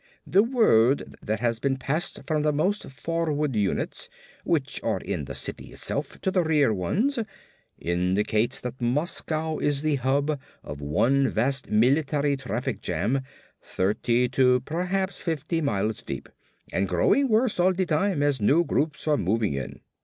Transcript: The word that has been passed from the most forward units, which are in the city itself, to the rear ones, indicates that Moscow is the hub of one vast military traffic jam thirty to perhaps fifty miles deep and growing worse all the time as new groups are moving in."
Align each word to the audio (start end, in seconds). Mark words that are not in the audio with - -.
The 0.25 0.41
word 0.41 1.13
that 1.21 1.41
has 1.41 1.59
been 1.59 1.77
passed 1.77 2.21
from 2.25 2.41
the 2.41 2.51
most 2.51 2.89
forward 2.89 3.55
units, 3.55 4.09
which 4.43 4.81
are 4.81 4.97
in 4.97 5.25
the 5.25 5.35
city 5.35 5.71
itself, 5.71 6.19
to 6.21 6.31
the 6.31 6.41
rear 6.43 6.73
ones, 6.73 7.19
indicates 7.77 8.59
that 8.61 8.81
Moscow 8.81 9.59
is 9.59 9.83
the 9.83 9.97
hub 9.97 10.41
of 10.63 10.81
one 10.81 11.29
vast 11.29 11.69
military 11.69 12.35
traffic 12.35 12.81
jam 12.81 13.21
thirty 13.61 14.27
to 14.29 14.61
perhaps 14.61 15.19
fifty 15.19 15.61
miles 15.61 16.01
deep 16.01 16.29
and 16.73 16.89
growing 16.89 17.27
worse 17.29 17.59
all 17.59 17.71
the 17.71 17.85
time 17.85 18.23
as 18.23 18.41
new 18.41 18.63
groups 18.63 19.07
are 19.07 19.17
moving 19.17 19.53
in." 19.53 19.81